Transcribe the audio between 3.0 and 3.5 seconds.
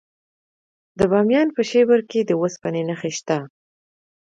شته.